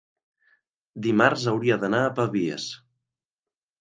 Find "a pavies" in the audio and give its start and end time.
2.07-2.67